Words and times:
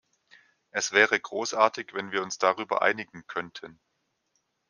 Es 0.71 0.93
wäre 0.93 1.19
großartig, 1.19 1.93
wenn 1.93 2.11
wir 2.11 2.23
uns 2.23 2.39
darüber 2.39 2.81
einigen 2.81 3.27
könnten. 3.27 3.79